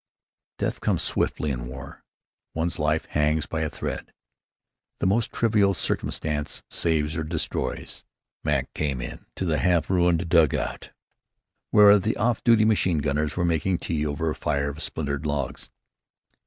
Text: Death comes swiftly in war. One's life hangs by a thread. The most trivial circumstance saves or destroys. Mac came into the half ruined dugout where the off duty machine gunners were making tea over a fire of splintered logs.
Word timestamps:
Death 0.57 0.81
comes 0.81 1.03
swiftly 1.03 1.51
in 1.51 1.67
war. 1.67 2.03
One's 2.55 2.79
life 2.79 3.05
hangs 3.11 3.45
by 3.45 3.61
a 3.61 3.69
thread. 3.69 4.11
The 4.99 5.05
most 5.05 5.31
trivial 5.31 5.75
circumstance 5.75 6.63
saves 6.71 7.15
or 7.15 7.23
destroys. 7.23 8.03
Mac 8.43 8.73
came 8.73 8.99
into 8.99 9.45
the 9.45 9.59
half 9.59 9.91
ruined 9.91 10.27
dugout 10.27 10.89
where 11.69 11.99
the 11.99 12.17
off 12.17 12.43
duty 12.43 12.65
machine 12.65 12.97
gunners 12.97 13.37
were 13.37 13.45
making 13.45 13.77
tea 13.77 14.03
over 14.03 14.31
a 14.31 14.35
fire 14.35 14.69
of 14.69 14.81
splintered 14.81 15.27
logs. 15.27 15.69